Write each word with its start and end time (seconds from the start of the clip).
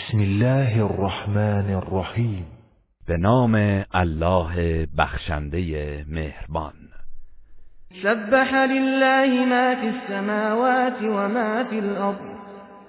بسم 0.00 0.18
الله 0.18 0.84
الرحمن 0.84 1.74
الرحیم. 1.74 2.46
به 3.06 3.16
نام 3.16 3.84
الله 3.94 4.86
بخشنده 4.98 6.04
مهربان. 6.08 6.74
سبح 8.02 8.54
لله 8.54 9.46
ما 9.46 9.74
في 9.74 9.86
السماوات 9.86 11.02
وما 11.02 11.64
في 11.64 11.78
الأرض 11.78 12.26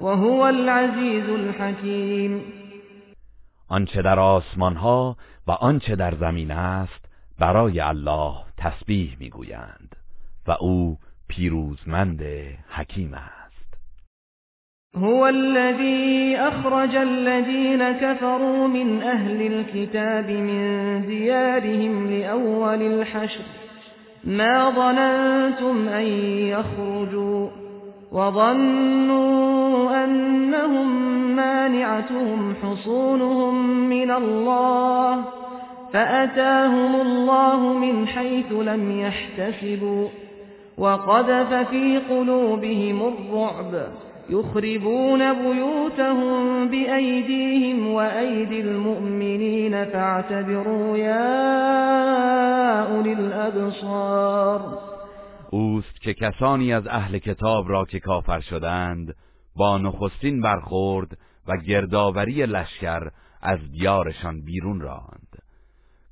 وهو 0.02 0.42
العزیز 0.42 1.30
الحکیم. 1.30 2.42
آنچه 3.68 4.02
در 4.02 4.20
آسمان 4.20 4.76
ها 4.76 5.18
و 5.48 5.52
آنچه 5.52 5.96
در 5.96 6.16
زمین 6.16 6.52
است 6.52 7.06
برای 7.40 7.80
الله 7.80 8.36
تسبیح 8.58 9.18
می‌گویند 9.20 9.96
و 10.48 10.52
او 10.52 10.98
پیروزمند 11.28 12.22
حکیم 12.70 13.14
است. 13.14 13.41
هو 14.98 15.28
الذي 15.28 16.36
أخرج 16.38 16.96
الذين 16.96 17.92
كفروا 17.92 18.68
من 18.68 19.02
أهل 19.02 19.42
الكتاب 19.42 20.30
من 20.30 21.02
ديارهم 21.08 22.12
لأول 22.12 22.82
الحشر. 22.82 23.44
ما 24.24 24.70
ظننتم 24.70 25.88
أن 25.88 26.04
يخرجوا 26.48 27.48
وظنوا 28.12 30.04
أنهم 30.04 31.12
مانعتهم 31.36 32.54
حصونهم 32.64 33.80
من 33.90 34.12
الله 34.12 35.24
فأتاهم 35.94 37.02
الله 37.02 37.74
من 37.74 38.08
حيث 38.08 38.52
لم 38.52 39.00
يحتسبوا 39.00 40.08
وقذف 40.78 41.54
في 41.54 41.98
قلوبهم 41.98 43.02
الرعب. 43.02 43.88
يخربون 44.32 45.34
بيوتهم 45.34 46.68
بأيديهم 46.68 47.88
وأيدي 47.88 48.62
المؤمنين 48.62 49.86
فاعتبروا 49.86 50.98
يا 50.98 51.32
أولي 52.96 53.14
الأبصار. 53.14 54.62
اوست 55.50 56.02
که 56.02 56.14
کسانی 56.14 56.74
از 56.74 56.88
اهل 56.88 57.18
کتاب 57.18 57.70
را 57.70 57.86
که 57.86 58.00
کافر 58.00 58.40
شدند 58.40 59.16
با 59.56 59.78
نخستین 59.78 60.42
برخورد 60.42 61.18
و 61.48 61.58
گردآوری 61.58 62.46
لشکر 62.46 63.02
از 63.42 63.60
دیارشان 63.72 64.42
بیرون 64.42 64.82
راند. 64.82 65.44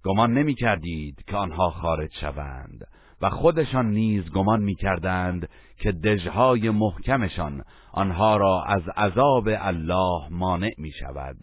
گمان 0.06 0.34
نمی 0.34 0.56
کردید 0.56 1.24
که 1.28 1.38
آنها 1.38 1.70
خارج 1.70 2.14
شوند. 2.22 2.88
و 3.22 3.30
خودشان 3.30 3.92
نیز 3.92 4.32
گمان 4.32 4.62
می 4.62 4.76
کردند 4.76 5.50
که 5.78 5.92
دژهای 5.92 6.70
محکمشان 6.70 7.64
آنها 7.92 8.38
را 8.38 8.64
از 8.64 8.82
عذاب 8.98 9.48
الله 9.48 10.30
مانع 10.30 10.74
می 10.78 10.92
شود 10.92 11.38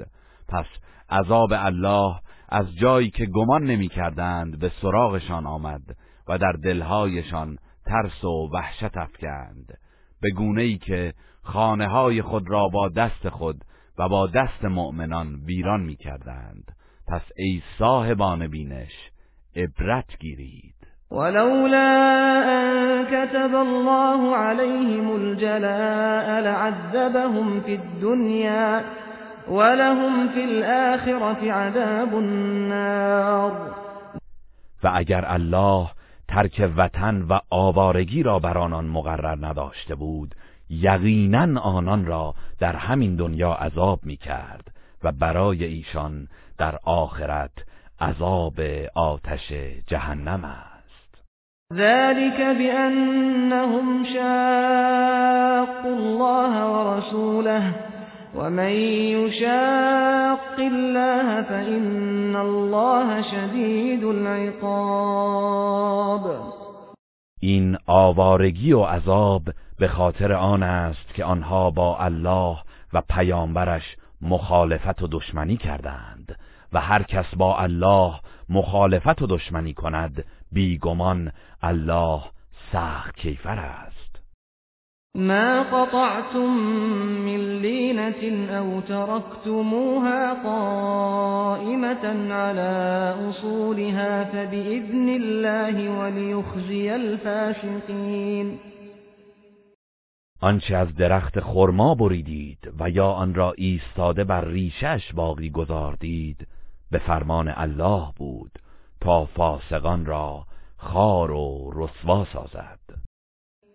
پس 0.49 0.67
عذاب 1.11 1.53
الله 1.53 2.21
از 2.49 2.75
جایی 2.75 3.11
که 3.11 3.27
گمان 3.27 3.65
نمی 3.65 3.89
کردند 3.89 4.59
به 4.59 4.73
سراغشان 4.83 5.47
آمد 5.47 5.83
و 6.29 6.39
در 6.39 6.53
دلهایشان 6.53 7.59
ترس 7.87 8.25
و 8.25 8.51
وحشت 8.53 8.97
افکند. 8.97 9.79
به 10.21 10.31
گونه 10.31 10.63
ای 10.63 10.79
که 10.79 11.15
خانه 11.43 11.89
های 11.89 12.23
خود 12.23 12.51
را 12.51 12.69
با 12.69 12.89
دست 12.89 13.29
خود 13.29 13.65
و 13.99 14.09
با 14.09 14.27
دست 14.27 14.65
مؤمنان 14.65 15.35
ویران 15.35 15.81
می 15.81 15.97
کردند 15.97 16.77
پس 17.09 17.23
ای 17.37 17.63
صاحبان 17.79 18.47
بینش 18.47 18.93
عبرت 19.57 20.19
گیرید. 20.19 20.76
ولولا 21.11 21.89
أن 22.57 23.05
كتب 23.05 23.55
الله 23.55 24.37
عليهم 24.37 25.17
الجلاء 25.17 26.41
لعذبهم 26.41 27.61
في 27.61 27.75
الدنيا 27.75 28.85
ولهم 29.49 30.29
في 30.29 30.45
الآخرة 30.45 31.53
عذاب 31.53 32.15
النار. 32.15 33.75
و 34.85 34.91
اگر 34.95 35.25
الله 35.29 35.89
ترک 36.29 36.73
وطن 36.77 37.23
و 37.23 37.39
آوارگی 37.51 38.23
را 38.23 38.39
بر 38.39 38.59
آنان 38.59 38.85
مقرر 38.85 39.47
نداشته 39.47 39.95
بود 39.95 40.35
یقینا 40.71 41.61
آنان 41.61 42.07
را 42.07 42.35
در 42.61 42.77
همین 42.77 43.17
دنیا 43.17 43.53
عذاب 43.53 44.01
می 44.03 44.17
کرد 44.17 44.73
و 45.05 45.13
برای 45.13 45.65
ایشان 45.65 46.29
در 46.59 46.79
آخرت 46.85 47.51
عذاب 48.01 48.61
آتش 48.95 49.53
جهنم 49.87 50.45
است. 50.45 50.76
ذلك 51.73 52.41
بأنهم 52.41 54.05
شاقوا 54.05 55.97
الله 55.97 56.71
ورسوله 56.71 57.75
ومن 58.35 58.71
يشاق 59.19 60.59
الله 60.59 61.43
فإن 61.43 62.37
الله 62.37 63.23
شدید 63.23 64.05
العقاب 64.05 65.37
این 67.41 67.79
آوارگی 67.87 68.73
و 68.73 68.83
عذاب 68.83 69.43
به 69.79 69.89
خاطر 69.89 70.33
آن 70.33 70.63
است 70.63 71.15
که 71.15 71.25
آنها 71.25 71.71
با 71.71 71.99
الله 71.99 72.57
و 72.93 73.03
پیامبرش 73.09 73.97
مخالفت 74.23 75.03
و 75.03 75.07
دشمنی 75.07 75.57
کردند 75.57 76.39
و 76.73 76.81
هر 76.81 77.03
کس 77.03 77.35
با 77.37 77.59
الله 77.59 78.15
مخالفت 78.49 79.23
و 79.23 79.27
دشمنی 79.27 79.75
کند. 79.75 80.25
بیگمان 80.53 81.33
الله 81.63 82.23
سخت 82.73 83.17
کیفر 83.17 83.59
است. 83.59 84.07
ما 85.17 85.63
قطعتم 85.63 86.51
من 87.25 87.61
لینة 87.61 88.53
او 88.59 88.81
تركتموها 88.81 90.35
قائمة 90.35 92.33
على 92.33 93.15
اصولها 93.29 94.25
فبإذن 94.25 95.09
الله 95.09 95.91
وليخزي 95.91 96.91
الفاسقين 96.91 98.59
آنچه 100.41 100.77
از 100.77 100.95
درخت 100.95 101.41
خرما 101.41 101.95
بریدید 101.95 102.59
و 102.81 102.91
یا 102.91 103.07
آن 103.07 103.35
را 103.35 103.55
ایستاده 103.57 104.25
بر 104.25 104.45
ریشش 104.45 105.13
باقی 105.15 105.51
گذاردید 105.51 106.47
به 106.91 106.99
فرمان 106.99 107.49
الله 107.49 108.07
بود 108.17 108.51
تا 109.01 109.25
فاسقان 109.25 110.07
را 110.07 110.45
خار 110.77 111.31
و 111.31 111.71
رسوا 111.75 112.25
سازد. 112.25 112.79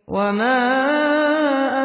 وما 0.07 0.61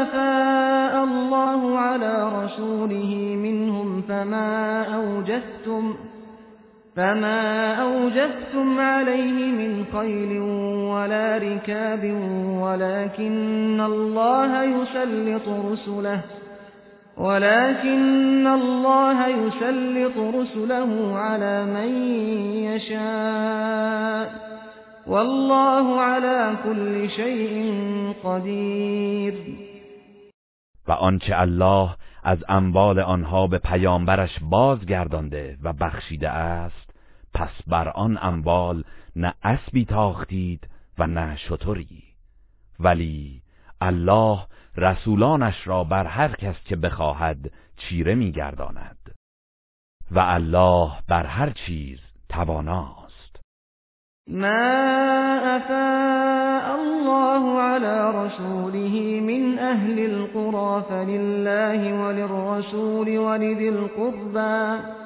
أفاء 0.03 1.04
الله 1.04 1.78
على 1.78 2.44
رسوله 2.44 3.37
منهم 3.37 4.03
فما 4.03 4.84
أوجفتم 4.94 5.94
فما 6.97 7.75
أوجفتم 7.75 8.81
عليه 8.81 9.53
من 9.53 9.84
خيل 9.93 10.38
ولا 10.93 11.37
ركاب 11.37 12.04
ولكن 12.62 13.81
الله 13.81 14.62
يسلط 14.62 15.48
رسله. 15.48 16.25
ولكن 17.16 18.47
الله 18.47 19.28
يسلط 19.28 20.16
رسله 20.19 21.19
على 21.19 21.65
من 21.65 21.91
يشاء. 22.65 24.47
والله 25.06 26.00
على 26.00 26.56
كل 26.65 27.10
شيء 27.10 27.72
قدیر 28.25 29.34
و 30.88 30.93
آنچه 30.93 31.41
الله 31.41 31.97
از 32.22 32.38
اموال 32.49 32.99
آنها 32.99 33.47
به 33.47 33.59
پیامبرش 33.59 34.38
بازگردانده 34.43 35.59
و 35.62 35.72
بخشیده 35.72 36.28
است 36.28 36.91
پس 37.34 37.50
بر 37.66 37.88
آن 37.88 38.19
اموال 38.22 38.84
نه 39.16 39.34
اسبی 39.43 39.84
تاختید 39.84 40.69
و 40.99 41.06
نه 41.06 41.37
شطوری 41.37 42.03
ولی 42.81 43.43
الله 43.81 44.38
رسولانش 44.76 45.66
را 45.66 45.84
بر 45.84 46.06
هر 46.06 46.32
کس 46.32 46.56
که 46.64 46.76
بخواهد 46.76 47.50
چیره 47.76 48.14
میگرداند. 48.14 49.14
و 50.11 50.19
الله 50.19 50.90
بر 51.08 51.26
هر 51.26 51.50
چیز 51.50 51.99
تواناست. 52.28 53.40
ما 54.28 54.76
افاء 55.56 56.75
الله 56.75 57.61
على 57.61 58.26
رسوله 58.26 59.20
من 59.20 59.58
اهل 59.58 59.99
القرى 59.99 60.82
فلله 60.82 61.93
وللرسول 62.02 63.19
ولذي 63.19 63.69
القربى. 63.69 65.06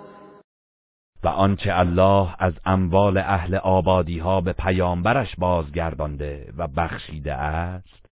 و 1.23 1.27
آنچه 1.27 1.79
الله 1.79 2.35
از 2.39 2.53
اموال 2.65 3.17
اهل 3.17 3.55
آبادی 3.55 4.19
ها 4.19 4.41
به 4.41 4.53
پیامبرش 4.53 5.35
بازگردانده 5.35 6.53
و 6.57 6.67
بخشیده 6.67 7.33
است 7.33 8.05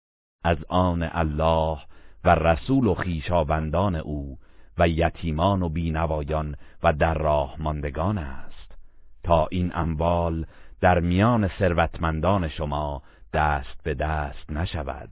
از 0.43 0.57
آن 0.69 1.09
الله 1.11 1.77
و 2.23 2.29
رسول 2.35 2.87
و 2.87 2.93
خیشاوندان 2.93 3.95
او 3.95 4.37
و 4.77 4.87
یتیمان 4.87 5.61
و 5.61 5.69
بینوایان 5.69 6.55
و 6.83 6.93
در 6.93 7.13
راه 7.13 7.55
ماندگان 7.59 8.17
است. 8.17 8.75
تا 9.23 9.47
این 9.51 9.71
اموال 9.75 10.45
در 10.81 10.99
میان 10.99 11.47
ثروتمندان 11.59 12.47
شما 12.47 13.01
دست 13.33 13.83
به 13.83 13.93
دست 13.93 14.51
نشود 14.51 15.09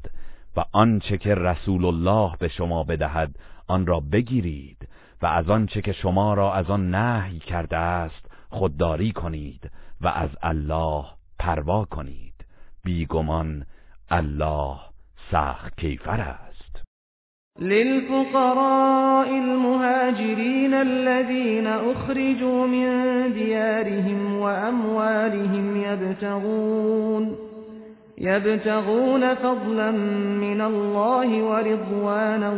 و 0.57 0.63
آنچه 0.71 1.17
که 1.17 1.35
رسول 1.35 1.85
الله 1.85 2.35
به 2.39 2.47
شما 2.47 2.83
بدهد 2.83 3.39
آن 3.67 3.85
را 3.85 3.99
بگیرید 3.99 4.87
و 5.21 5.25
از 5.25 5.49
آنچه 5.49 5.81
که 5.81 5.93
شما 5.93 6.33
را 6.33 6.53
از 6.53 6.69
آن 6.69 6.95
نهی 6.95 7.39
کرده 7.39 7.77
است 7.77 8.31
خودداری 8.49 9.11
کنید 9.11 9.71
و 10.01 10.07
از 10.07 10.29
الله 10.41 11.05
پروا 11.39 11.85
کنید. 11.85 12.33
بیگمان 12.83 13.65
الله 14.09 14.77
سخت 15.31 15.77
کیفر 15.77 16.21
است. 16.21 16.83
للفقراء 17.59 19.27
المهاجرين 19.27 20.73
الذين 20.73 21.67
اخرجوا 21.67 22.67
من 22.67 23.33
ديارهم 23.33 24.39
واموالهم 24.39 25.81
يبتغون 25.81 27.44
يبتغون 28.17 29.35
فضلا 29.35 29.91
من 30.41 30.61
الله 30.61 31.43
ورضوانا 31.43 32.51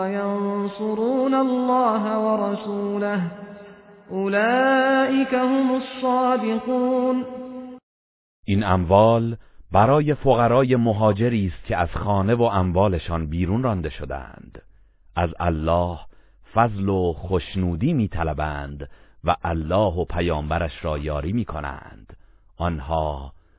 وينصرون 0.00 1.34
الله 1.34 2.18
ورسوله. 2.18 3.22
أولئك 4.10 5.34
هم 5.34 5.74
الصادقون. 5.74 7.24
این 8.46 8.64
اموال 8.64 9.36
برای 9.72 10.14
فقرای 10.14 10.76
مهاجری 10.76 11.46
است 11.46 11.66
که 11.66 11.76
از 11.76 11.88
خانه 11.88 12.34
و 12.34 12.42
اموالشان 12.42 13.26
بیرون 13.26 13.62
رانده 13.62 13.90
شدند. 13.90 14.62
از 15.16 15.30
الله 15.40 15.98
فضل 16.54 16.88
و 16.88 17.12
خوشنودی 17.12 17.92
میطلبند 17.92 18.88
و 19.24 19.36
الله 19.44 19.94
و 19.94 20.04
پیامبرش 20.04 20.84
را 20.84 20.98
یاری 20.98 21.32
می‌کنند. 21.32 22.16
آنها 22.58 23.32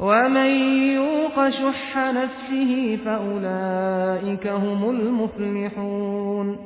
ومن 0.00 0.50
يوق 0.94 1.50
شح 1.50 1.96
نفسه 1.96 2.96
فأولئك 3.04 4.46
هم 4.46 4.84
المفلحون 4.84 6.58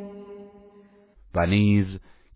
و 1.35 1.47
نیز 1.47 1.87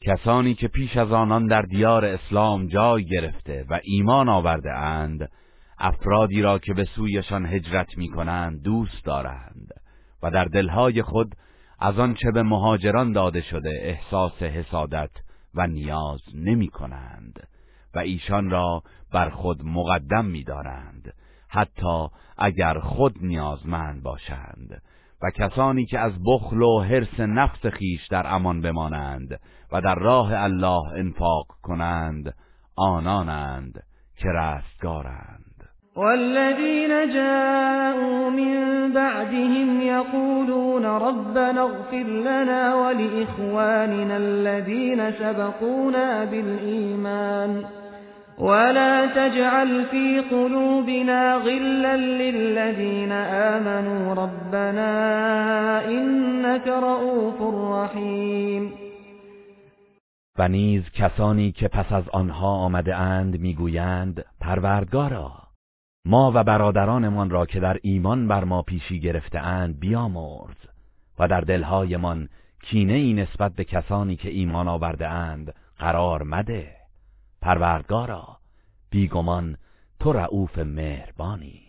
کسانی 0.00 0.54
که 0.54 0.68
پیش 0.68 0.96
از 0.96 1.12
آنان 1.12 1.46
در 1.46 1.62
دیار 1.62 2.04
اسلام 2.04 2.66
جای 2.66 3.04
گرفته 3.04 3.64
و 3.70 3.80
ایمان 3.84 4.28
آورده 4.28 4.72
اند 4.72 5.30
افرادی 5.78 6.42
را 6.42 6.58
که 6.58 6.74
به 6.74 6.84
سویشان 6.84 7.46
هجرت 7.46 7.98
می 7.98 8.08
کنند 8.08 8.62
دوست 8.62 9.04
دارند 9.04 9.68
و 10.22 10.30
در 10.30 10.44
دلهای 10.44 11.02
خود 11.02 11.34
از 11.80 11.98
آنچه 11.98 12.30
به 12.30 12.42
مهاجران 12.42 13.12
داده 13.12 13.40
شده 13.40 13.70
احساس 13.82 14.42
حسادت 14.42 15.10
و 15.54 15.66
نیاز 15.66 16.20
نمی 16.34 16.68
کنند 16.68 17.48
و 17.96 17.98
ایشان 17.98 18.50
را 18.50 18.82
بر 19.12 19.30
خود 19.30 19.64
مقدم 19.64 20.24
می‌دارند 20.24 21.14
حتی 21.48 22.06
اگر 22.38 22.78
خود 22.78 23.14
نیازمند 23.20 24.02
باشند. 24.02 24.82
و 25.22 25.30
کسانی 25.30 25.86
که 25.86 25.98
از 25.98 26.12
بخل 26.26 26.62
و 26.62 26.80
حرس 26.80 27.20
نفس 27.20 27.66
خیش 27.66 28.06
در 28.06 28.34
امان 28.34 28.60
بمانند 28.60 29.40
و 29.72 29.80
در 29.80 29.94
راه 29.94 30.32
الله 30.32 30.92
انفاق 30.92 31.46
کنند 31.62 32.34
آنانند 32.76 33.82
که 34.16 34.28
رستگارند. 34.28 35.46
والذين 35.96 37.14
جاءوا 37.14 38.30
من 38.30 38.92
بعدهم 38.92 39.80
يقولون 39.80 40.84
ربنا 40.84 41.62
اغفر 41.62 42.06
لنا 42.06 42.74
ولإخواننا 42.74 44.16
الذين 44.16 45.10
سبقونا 45.10 46.24
بالإيمان 46.24 47.64
ولا 48.38 49.06
تجعل 49.06 49.84
في 49.84 50.20
قلوبنا 50.30 51.36
غلا 51.36 51.96
للذين 51.96 53.12
آمنوا 53.12 54.14
ربنا 54.14 54.90
إنك 55.88 56.66
رؤوف 56.66 57.40
رحیم 57.72 58.72
و 60.38 60.48
نیز 60.48 60.90
کسانی 60.90 61.52
که 61.52 61.68
پس 61.68 61.92
از 61.92 62.08
آنها 62.08 62.48
آمده 62.48 62.96
اند 62.96 63.40
می‌گویند 63.40 64.24
پروردگارا 64.40 65.32
ما 66.04 66.32
و 66.34 66.44
برادرانمان 66.44 67.30
را 67.30 67.46
که 67.46 67.60
در 67.60 67.78
ایمان 67.82 68.28
بر 68.28 68.44
ما 68.44 68.62
پیشی 68.62 69.00
گرفته 69.00 69.38
اند 69.38 69.80
بیامرز 69.80 70.56
و 71.18 71.28
در 71.28 71.40
دلهایمان 71.40 72.28
کینه 72.62 72.92
ای 72.92 73.12
نسبت 73.12 73.52
به 73.52 73.64
کسانی 73.64 74.16
که 74.16 74.30
ایمان 74.30 74.68
آورده 74.68 75.08
اند 75.08 75.54
قرار 75.78 76.22
مده. 76.22 76.75
پروردگارا 77.42 78.38
بیگمان 78.90 79.56
تو 80.00 80.12
رعوف 80.12 80.58
مهربانی. 80.58 81.66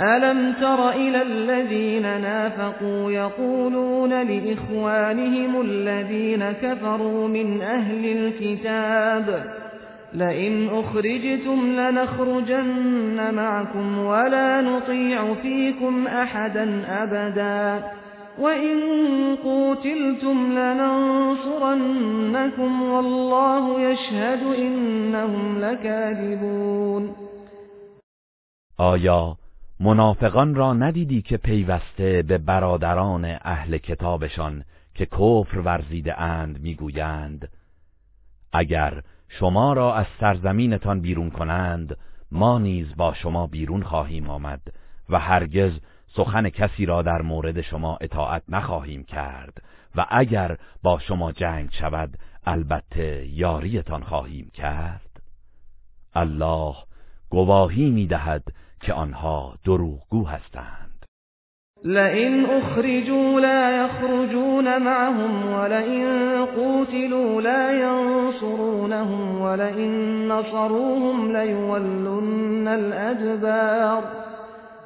ألم 0.00 0.52
تر 0.52 0.90
إلى 0.90 1.22
الذين 1.22 2.02
نافقوا 2.02 3.12
يقولون 3.12 4.22
لإخوانهم 4.22 5.60
الذين 5.60 6.52
كفروا 6.52 7.28
من 7.28 7.62
أهل 7.62 8.04
الكتاب 8.04 9.44
لئن 10.14 10.68
أخرجتم 10.68 11.80
لنخرجن 11.80 13.34
معكم 13.34 13.98
ولا 13.98 14.60
نطيع 14.60 15.34
فيكم 15.34 16.06
أحدا 16.06 16.84
أبدا. 17.02 17.84
وإن 18.40 18.78
قوتلتم 19.36 20.52
لننصرنكم 20.58 22.02
والله 22.82 23.80
يشهد 23.80 24.42
إنهم 24.58 25.58
لكاذبون 25.58 27.14
آیا 28.78 29.36
منافقان 29.80 30.54
را 30.54 30.72
ندیدی 30.72 31.22
که 31.22 31.36
پیوسته 31.36 32.22
به 32.22 32.38
برادران 32.38 33.24
اهل 33.24 33.78
کتابشان 33.78 34.64
که 34.94 35.06
کفر 35.06 35.58
ورزیده 35.58 36.20
اند 36.20 36.60
می‌گویند؟ 36.62 37.48
اگر 38.52 39.02
شما 39.28 39.72
را 39.72 39.94
از 39.94 40.06
سرزمینتان 40.20 41.00
بیرون 41.00 41.30
کنند 41.30 41.96
ما 42.32 42.58
نیز 42.58 42.96
با 42.96 43.14
شما 43.14 43.46
بیرون 43.46 43.82
خواهیم 43.82 44.30
آمد 44.30 44.60
و 45.08 45.18
هرگز 45.18 45.72
سخن 46.16 46.48
کسی 46.48 46.86
را 46.86 47.02
در 47.02 47.22
مورد 47.22 47.60
شما 47.60 47.98
اطاعت 48.00 48.42
نخواهیم 48.48 49.04
کرد 49.04 49.62
و 49.96 50.06
اگر 50.08 50.56
با 50.82 50.98
شما 50.98 51.32
جنگ 51.32 51.70
شود 51.72 52.16
البته 52.46 53.26
یاریتان 53.26 54.02
خواهیم 54.02 54.50
کرد. 54.54 55.22
الله 56.14 56.74
گواهی 57.30 57.90
می‌دهد 57.90 58.42
که 58.80 58.92
آنها 58.92 59.54
دروغگو 59.64 60.24
هستند. 60.26 61.06
لئن 61.84 62.46
اخرجوا 62.46 63.40
لا 63.40 63.70
يخرجون 63.70 64.78
معهم 64.78 65.52
ولئن 65.52 66.04
قوتلوا 66.44 67.40
لا 67.40 67.72
ينصرونهم 67.72 69.40
ولئن 69.40 70.28
نصروهم 70.28 71.36
ليولن 71.36 72.68
الأدبار 72.68 74.29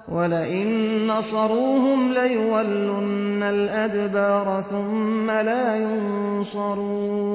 ولئن 0.08 0.66
نصروهم 1.10 2.12
ليولن 2.12 3.42
الأدبار 3.42 4.64
ثم 4.70 5.30
لا 5.30 5.76
ينصرون 5.76 7.34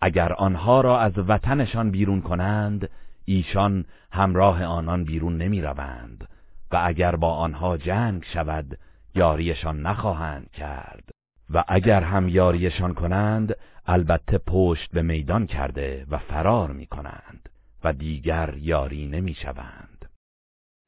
اگر 0.00 0.32
آنها 0.32 0.80
را 0.80 1.00
از 1.00 1.12
وطنشان 1.18 1.90
بیرون 1.90 2.20
کنند 2.20 2.90
ایشان 3.24 3.84
همراه 4.12 4.64
آنان 4.64 5.04
بیرون 5.04 5.36
نمی 5.36 5.62
روند 5.62 6.28
و 6.72 6.80
اگر 6.84 7.16
با 7.16 7.34
آنها 7.34 7.76
جنگ 7.76 8.24
شود 8.34 8.78
یاریشان 9.14 9.82
نخواهند 9.82 10.50
کرد 10.50 11.10
و 11.50 11.64
اگر 11.68 12.02
هم 12.02 12.28
یاریشان 12.28 12.94
کنند 12.94 13.56
البته 13.86 14.38
پشت 14.38 14.90
به 14.92 15.02
میدان 15.02 15.46
کرده 15.46 16.06
و 16.10 16.18
فرار 16.18 16.72
می 16.72 16.86
کنند 16.86 17.48
و 17.84 17.92
دیگر 17.92 18.54
یاری 18.60 19.06
نمی 19.06 19.34
شوند 19.34 19.87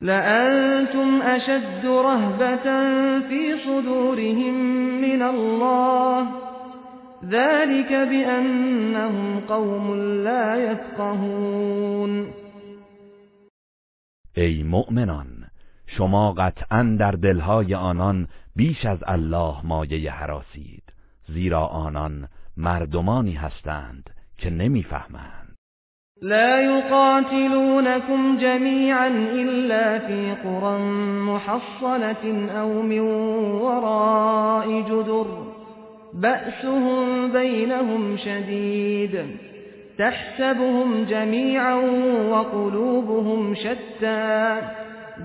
لأنتم 0.01 1.23
اشد 1.23 1.87
رهبة 1.87 2.65
في 3.21 3.57
صدورهم 3.65 4.55
من 5.01 5.23
الله. 5.23 6.29
ذلك 7.25 7.93
بأنهم 7.93 9.41
قوم 9.41 9.95
لا 10.25 10.57
يفقهون. 10.57 12.33
ای 14.37 14.63
مؤمنان 14.63 15.27
شما 15.87 16.33
قطعا 16.33 16.97
در 17.01 17.11
دلهای 17.11 17.75
آنان 17.75 18.29
بیش 18.57 18.87
از 18.87 18.99
الله 19.07 19.55
مایه 19.65 20.11
حراسید 20.11 20.83
زیرا 21.29 21.67
آنان 21.67 22.29
مردمانی 22.57 23.33
هستند 23.33 24.11
که 24.39 24.51
نمی‌فهمند. 24.51 25.40
لا 26.23 26.61
يقاتلونكم 26.61 28.39
جميعا 28.39 29.09
إلا 29.09 29.99
في 29.99 30.35
قرى 30.45 30.79
محصنة 31.27 32.51
أو 32.61 32.83
من 32.83 33.01
وراء 33.61 34.81
جدر. 34.81 35.27
بأسهم 36.15 37.33
بينهم 37.33 38.17
شديد. 38.17 39.27
تحسبهم 39.99 41.05
جميعا 41.05 41.75
وقلوبهم 42.31 43.55
شتى. 43.55 44.61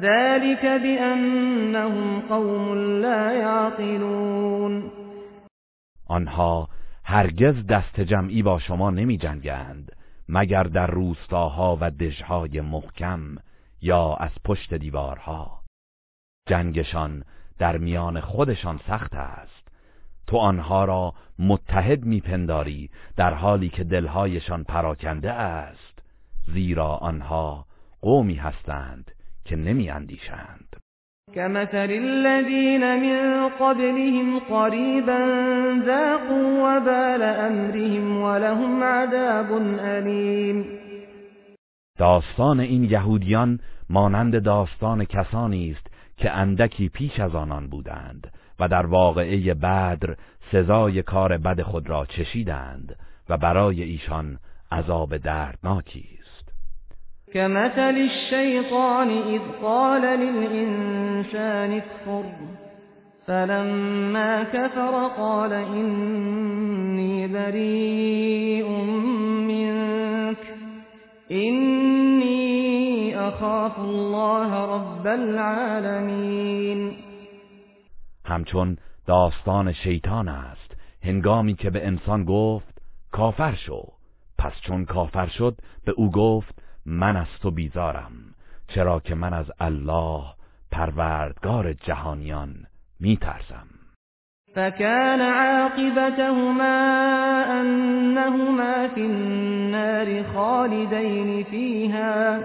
ذلك 0.01 0.65
بأنهم 0.65 2.21
قوم 2.29 2.75
لا 3.01 3.31
يعقلون. 3.31 4.91
آنها 6.09 6.67
هرگز 7.05 7.65
دست 7.69 7.99
جمعی 7.99 8.41
با 8.41 8.59
شما 8.59 8.91
نمی 8.91 9.17
جنگند 9.17 10.04
مگر 10.29 10.63
در 10.63 10.87
روستاها 10.87 11.77
و 11.81 11.91
دژهای 11.91 12.61
محکم 12.61 13.35
یا 13.81 14.13
از 14.13 14.31
پشت 14.43 14.73
دیوارها. 14.73 15.61
جنگشان 16.47 17.23
در 17.57 17.77
میان 17.77 18.19
خودشان 18.19 18.79
سخت 18.87 19.13
است. 19.13 19.67
تو 20.27 20.37
آنها 20.37 20.85
را 20.85 21.13
متحد 21.39 22.05
میپنداری 22.05 22.89
در 23.15 23.33
حالی 23.33 23.69
که 23.69 23.83
دلهایشان 23.83 24.63
پراکنده 24.63 25.31
است 25.31 25.99
زیرا 26.47 26.87
آنها 26.87 27.65
قومی 28.01 28.35
هستند 28.35 29.11
که 29.45 29.55
نمی 29.55 29.89
اندیشند 29.89 30.64
كمثل 31.33 31.91
الذين 31.91 32.99
من 32.99 33.49
قبلهم 33.49 34.39
قريبا 34.39 35.19
ذاقوا 35.85 36.77
وبال 36.77 37.23
امرهم 37.23 38.21
ولهم 38.21 38.83
عذاب 38.83 39.79
علیم 39.79 40.65
داستان 41.97 42.59
این 42.59 42.83
یهودیان 42.83 43.59
مانند 43.89 44.43
داستان 44.43 45.05
کسانی 45.05 45.71
است 45.71 45.87
که 46.17 46.31
اندکی 46.31 46.89
پیش 46.89 47.19
از 47.19 47.35
آنان 47.35 47.67
بودند 47.67 48.31
و 48.59 48.67
در 48.67 48.85
واقعه 48.85 49.53
بدر 49.53 50.15
سزای 50.51 51.03
کار 51.03 51.37
بد 51.37 51.61
خود 51.61 51.89
را 51.89 52.05
چشیدند 52.05 52.95
و 53.29 53.37
برای 53.37 53.83
ایشان 53.83 54.39
عذاب 54.71 55.17
دردناکی 55.17 56.05
كمثل 57.35 57.95
الشيطان 57.97 59.09
إذ 59.09 59.41
قال 59.61 60.01
للإنسان 60.01 61.71
اكفر. 61.71 62.23
فلما 63.27 64.43
كفر 64.43 65.07
قال 65.17 65.53
إني 65.53 67.27
بريء 67.27 68.69
منك. 69.47 70.37
إني 71.31 73.15
أخاف 73.19 73.79
الله 73.79 74.75
رب 74.75 75.07
العالمين. 75.07 76.93
همچون 78.25 78.77
داستان 79.07 79.73
شیطان 79.73 80.27
است. 80.27 80.75
هنگامی 81.03 81.55
که 81.55 81.69
به 81.69 81.87
انسان 81.87 82.25
گفت 82.25 82.81
کافر 83.11 83.55
شو. 83.55 83.83
پس 84.37 84.53
چون 84.61 84.85
کافر 84.85 85.27
شد 85.27 85.57
به 85.85 85.91
او 85.91 86.11
گفت 86.11 86.64
من 86.85 87.17
از 87.17 87.27
تو 87.41 87.51
بیزارم 87.51 88.11
چرا 88.67 88.99
که 88.99 89.15
من 89.15 89.33
از 89.33 89.51
الله 89.59 90.23
پروردگار 90.71 91.73
جهانیان 91.73 92.55
میترسم. 92.99 93.67
فكان 94.55 95.21
عاقبتهما 95.21 96.77
أنهما 97.61 98.87
في 98.87 99.01
النار 99.01 100.23
خالدين 100.23 101.43
فيها 101.43 102.39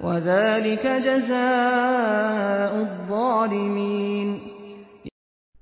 وذلك 0.00 0.86
جزاء 0.86 2.80
الظالمين 2.80 4.40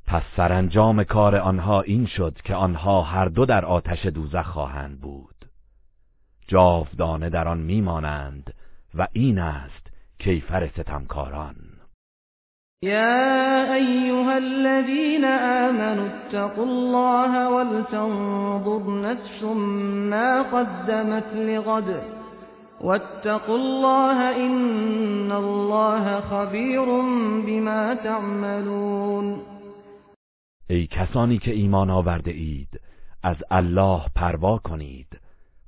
پس 0.06 0.23
سرانجام 0.37 1.04
کار 1.04 1.37
آنها 1.37 1.80
این 1.80 2.06
شد 2.06 2.37
که 2.44 2.54
آنها 2.54 3.02
هر 3.02 3.25
دو 3.25 3.46
در 3.46 3.64
آتش 3.64 4.06
دوزخ 4.06 4.46
خواهند 4.46 5.00
بود. 5.00 5.34
جاودانه 6.49 7.31
در 7.31 7.49
آن 7.49 7.59
میمانند 7.59 8.55
و 8.95 9.07
این 9.13 9.39
است 9.39 9.87
کیفر 10.19 10.69
ستمکاران. 10.69 11.55
یا 12.83 13.75
ایها 13.75 14.33
الذين 14.33 15.25
آمنوا 15.25 16.05
اتقوا 16.05 16.65
الله 16.65 17.49
ولتنظر 17.49 18.91
نفس 18.91 19.43
ما 20.11 20.43
قدمت 20.43 21.35
لغد 21.35 22.03
واتقوا 22.81 23.55
الله 23.55 24.37
ان 24.37 25.33
الله 25.33 26.21
خبیر 26.21 26.85
بما 27.47 27.95
تعملون. 27.95 29.41
ای 30.71 30.87
کسانی 30.87 31.39
که 31.39 31.51
ایمان 31.51 31.91
آورده 31.91 32.31
اید 32.31 32.81
از 33.23 33.37
الله 33.51 34.01
پروا 34.17 34.59
کنید 34.59 35.24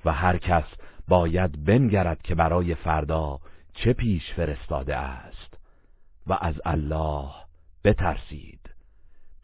و 0.06 0.12
هر 0.12 0.38
کس 0.38 0.64
باید 1.08 1.64
بنگرد 1.64 2.22
که 2.22 2.34
برای 2.34 2.74
فردا 2.74 3.38
چه 3.74 3.92
پیش 3.92 4.34
فرستاده 4.36 4.96
است. 4.96 5.56
و 6.26 6.38
از 6.40 6.54
الله 6.64 7.28
بترسید. 7.84 8.60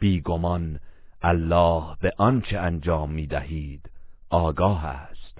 بیگمان 0.00 0.78
الله 1.22 1.82
به 2.00 2.12
آنچه 2.18 2.58
انجام 2.58 3.10
می 3.10 3.26
دهید 3.26 3.90
آگاه 4.30 4.84
است. 4.86 5.38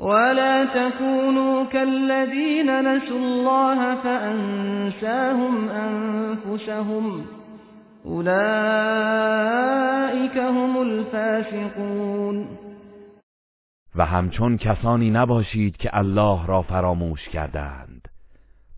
ولا 0.00 0.66
تكونوا 0.66 1.64
كالذين 1.64 2.70
نسوا 2.70 3.16
الله 3.16 3.94
فأنساهم 3.94 5.68
أنفسهم 5.68 7.24
أولئك 8.04 8.36
هم 10.36 10.76
الفاسقون. 10.76 12.59
و 14.00 14.02
همچون 14.02 14.56
کسانی 14.56 15.10
نباشید 15.10 15.76
که 15.76 15.90
الله 15.92 16.46
را 16.46 16.62
فراموش 16.62 17.28
کردند. 17.28 18.08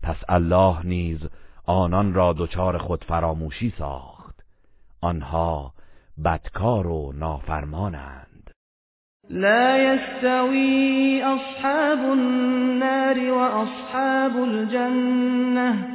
پس 0.01 0.15
الله 0.29 0.85
نیز 0.85 1.19
آنان 1.65 2.13
را 2.13 2.33
دچار 2.37 2.77
خود 2.77 3.03
فراموشی 3.03 3.73
ساخت. 3.77 4.43
آنها 5.01 5.73
بدکار 6.23 6.87
و 6.87 7.13
نافرمانند. 7.15 8.51
لا 9.29 9.77
يستوي 9.77 11.21
اصحاب 11.25 11.99
النار 11.99 13.31
واصحاب 13.31 14.37
الجنه 14.37 15.87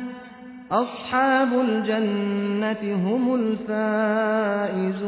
اصحاب 0.70 1.58
الجنه 1.58 2.96
هم 2.96 3.30
الفائزون. 3.30 4.98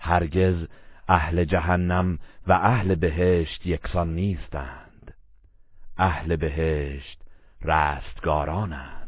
هرگز 0.00 0.66
أهل 1.10 1.44
جهنم 1.44 2.18
و 2.48 2.52
أهل 2.52 2.94
بهشت 2.94 3.66
یکسان 3.66 4.14
نیستند. 4.14 5.14
أهل 6.00 6.36
بهشت 6.36 7.18
رستگارانند. 7.64 9.04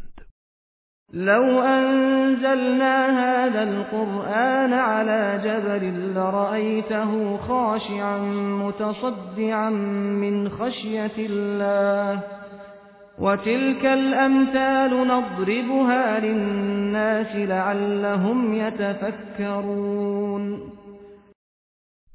لو 1.12 1.60
انزلنا 1.60 3.06
هذا 3.06 3.62
القرآن 3.62 4.72
على 4.72 5.40
جبل 5.44 6.14
لرأيته 6.14 7.36
خاشعا 7.36 8.18
متصدعا 8.62 9.70
من 10.20 10.48
خشية 10.48 11.16
الله 11.18 12.22
وتلك 13.18 13.86
الأمثال 13.86 15.08
نضربها 15.08 16.20
للناس 16.20 17.36
لعلهم 17.36 18.54
يتفكرون. 18.54 19.96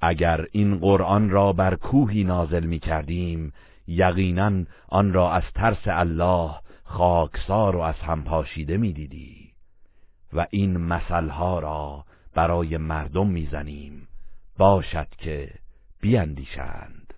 اگر 0.01 0.45
این 0.51 0.79
قرآن 0.79 1.29
را 1.29 1.53
بر 1.53 1.75
کوهی 1.75 2.23
نازل 2.23 2.63
می 2.63 2.79
کردیم 2.79 3.53
یقینا 3.87 4.51
آن 4.89 5.13
را 5.13 5.31
از 5.31 5.43
ترس 5.55 5.83
الله 5.85 6.51
خاکسار 6.83 7.75
و 7.75 7.79
از 7.79 7.95
هم 7.95 8.23
پاشیده 8.23 8.77
می 8.77 8.93
دیدی 8.93 9.51
و 10.33 10.47
این 10.49 10.77
مثلها 10.77 11.59
را 11.59 12.03
برای 12.35 12.77
مردم 12.77 13.27
می‌زنیم. 13.27 14.07
باشد 14.57 15.07
که 15.17 15.49
بیندیشند. 16.01 17.13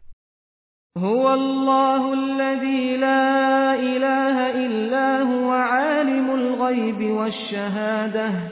هو 0.97 1.25
الله 1.25 2.01
الذي 2.01 2.97
لا 2.97 3.71
اله 3.71 4.37
الا 4.55 5.25
هو 5.25 5.51
عالم 5.51 6.29
الغيب 6.29 7.11
والشهاده 7.11 8.51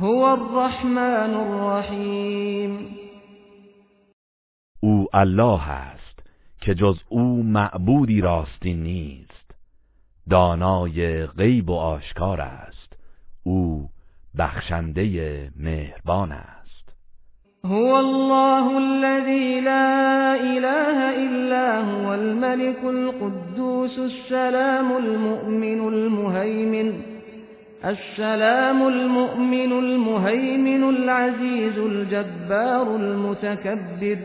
هو 0.00 0.22
الرحمن 0.22 1.34
الرحیم. 1.34 2.76
او 2.76 3.03
الله 5.16 5.70
است 5.70 6.22
که 6.60 6.74
جز 6.74 6.98
او 7.08 7.42
معبودی 7.42 8.20
راستی 8.20 8.74
نیست. 8.74 9.54
دانای 10.30 11.26
غیب 11.26 11.70
و 11.70 11.74
آشکار 11.74 12.40
است 12.40 12.96
او 13.42 13.88
بخشنده 14.38 15.50
مهربان 15.56 16.32
است. 16.32 16.64
هو 17.64 17.94
الله 17.94 18.76
الذي 18.76 19.60
لا 19.60 20.34
اله 20.34 20.98
الا 21.24 21.80
هو 21.80 22.12
الملك 22.12 22.84
القدوس 22.84 23.98
السلام 23.98 24.96
المؤمن 24.96 25.88
المهيمن 25.88 27.02
السلام 27.84 28.88
المؤمن 28.88 29.72
المهيمن 29.72 30.84
العزيز 30.88 31.78
الجبار 31.78 32.96
المتكبر 32.96 34.18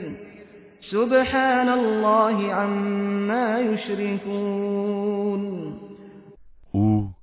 سبحان 0.81 1.69
الله 1.69 2.53
عما 2.53 3.59
يشركون 3.59 5.41
او 6.71 7.13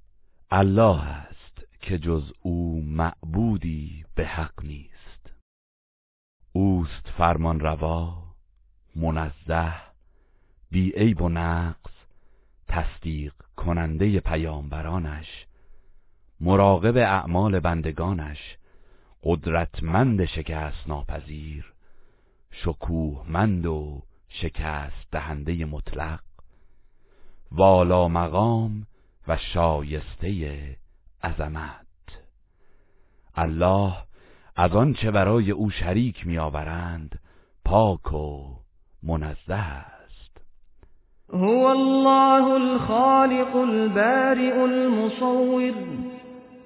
الله 0.51 1.03
است 1.03 1.65
که 1.81 1.99
جز 1.99 2.33
او 2.43 2.83
معبودی 2.83 4.05
به 4.15 4.25
حق 4.27 4.65
نیست. 4.65 5.31
اوست 6.53 7.09
فرمان 7.19 7.61
روا 7.61 8.23
منزه 8.97 9.73
بی 10.71 10.91
عیب 10.91 11.23
و 11.23 11.29
نقص 11.29 11.93
تصدیق 12.69 13.33
کننده 13.57 14.21
پیامبرانش 14.21 15.47
مراقب 16.41 16.97
اعمال 16.97 17.61
بندگانش 17.61 18.57
قدرتمند 19.23 20.25
شکست 20.25 20.89
ناپذیر 20.89 21.75
شکوهمند 22.65 23.67
و 23.67 24.03
شکست 24.29 25.11
دهنده 25.13 25.65
مطلق 25.65 26.21
والا 27.53 28.09
مقام 28.09 28.87
و 29.29 29.37
شایسته 29.37 30.77
عظمت. 31.23 31.87
الله 33.35 33.93
از 34.57 34.73
آنچه 34.73 35.11
برای 35.11 35.51
او 35.51 35.71
شریک 35.71 36.27
میآورند 36.27 37.19
پاک 37.65 38.13
و 38.13 38.57
منزه 39.03 39.55
است. 39.55 40.41
هو 41.33 41.67
الله 41.67 42.45
الخالق 42.45 43.57
البارئ 43.57 44.63
المصور 44.63 45.75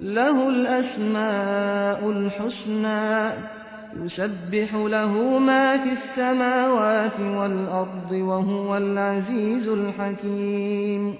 له 0.00 0.46
الاسماء 0.46 2.08
الحسنى. 2.08 3.59
يسبح 3.96 4.74
له 4.74 5.38
ما 5.38 5.76
في 5.84 5.90
السماوات 5.92 7.20
والأرض 7.20 8.12
وهو 8.12 8.76
العزيز 8.76 9.68
الحكيم 9.68 11.18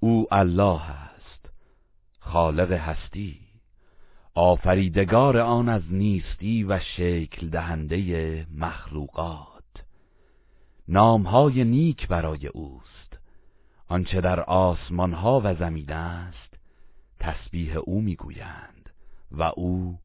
او 0.00 0.26
الله 0.32 0.82
است 0.90 1.50
خالق 2.20 2.72
هستی 2.72 3.36
آفریدگار 4.34 5.38
آن 5.38 5.68
از 5.68 5.82
نیستی 5.90 6.64
و 6.64 6.78
شکل 6.96 7.48
دهنده 7.48 8.46
مخلوقات. 8.58 9.50
نامهای 10.88 11.64
نیک 11.64 12.08
برای 12.08 12.46
اوست 12.46 13.18
آنچه 13.88 14.20
در 14.20 14.40
آسمان 14.40 15.12
ها 15.12 15.40
و 15.44 15.54
زمین 15.54 15.92
است 15.92 16.58
تسبیح 17.20 17.76
او 17.76 18.00
می‌گویند 18.00 18.90
و 19.30 19.42
او 19.42 19.98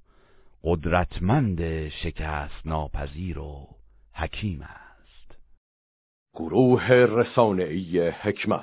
قدرتمند 0.68 1.90
شکست 1.90 2.68
ناپذیر 2.68 3.40
و 3.40 3.68
حکیم 4.14 4.62
است. 4.62 5.36
گروه 6.34 6.92
رسانه‌ای 6.92 8.10
حکمت. 8.10 8.54